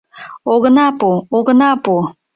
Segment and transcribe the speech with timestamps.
[0.53, 1.93] —Огына пу, огына пу!